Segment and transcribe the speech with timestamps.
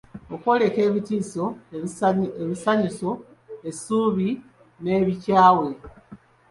[0.33, 1.43] Okwoleka ebitiiso,
[2.43, 3.09] ebisanyuso,
[3.69, 4.29] essuubi
[4.83, 5.67] n’ebikyawe.